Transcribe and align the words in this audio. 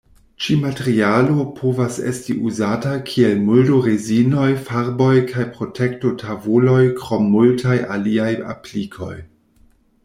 Ĉi-materialo 0.43 1.43
povas 1.59 1.99
esti 2.11 2.35
uzata 2.51 2.93
kiel 3.11 3.37
muldo-rezinoj, 3.51 4.49
farboj 4.71 5.13
kaj 5.33 5.47
protekto-tavoloj, 5.59 6.83
krom 7.03 7.33
multaj 7.37 7.79
aliaj 7.99 8.33
aplikoj. 8.57 9.15